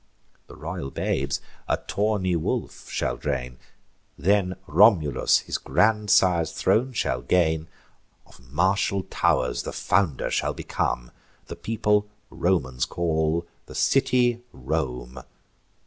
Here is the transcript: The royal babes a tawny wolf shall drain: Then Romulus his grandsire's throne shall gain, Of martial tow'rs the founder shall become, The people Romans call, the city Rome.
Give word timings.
The 0.47 0.55
royal 0.55 0.89
babes 0.89 1.41
a 1.67 1.77
tawny 1.77 2.35
wolf 2.35 2.89
shall 2.89 3.17
drain: 3.17 3.57
Then 4.17 4.55
Romulus 4.65 5.41
his 5.41 5.59
grandsire's 5.59 6.53
throne 6.53 6.91
shall 6.93 7.21
gain, 7.21 7.67
Of 8.25 8.39
martial 8.51 9.03
tow'rs 9.03 9.61
the 9.61 9.71
founder 9.71 10.31
shall 10.31 10.55
become, 10.55 11.11
The 11.45 11.55
people 11.55 12.07
Romans 12.31 12.85
call, 12.85 13.45
the 13.67 13.75
city 13.75 14.41
Rome. 14.51 15.21